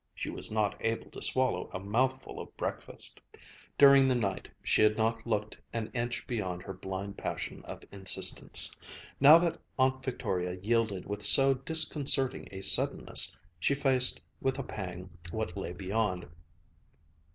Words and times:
She 0.15 0.31
was 0.31 0.49
not 0.51 0.75
able 0.83 1.11
to 1.11 1.21
swallow 1.21 1.69
a 1.71 1.79
mouthful 1.79 2.39
of 2.39 2.57
breakfast. 2.57 3.21
During 3.77 4.07
the 4.07 4.15
night, 4.15 4.49
she 4.63 4.81
had 4.81 4.97
not 4.97 5.27
looked 5.27 5.59
an 5.73 5.91
inch 5.93 6.25
beyond 6.25 6.63
her 6.63 6.73
blind 6.73 7.19
passion 7.19 7.63
of 7.65 7.83
insistence. 7.91 8.75
Now 9.19 9.37
that 9.37 9.61
Aunt 9.77 10.03
Victoria 10.03 10.55
yielded 10.59 11.05
with 11.05 11.21
so 11.23 11.53
disconcerting 11.53 12.47
a 12.51 12.63
suddenness, 12.63 13.37
she 13.59 13.75
faced 13.75 14.19
with 14.41 14.57
a 14.57 14.63
pang 14.63 15.11
what 15.29 15.55
lay 15.55 15.71
beyond. 15.71 16.25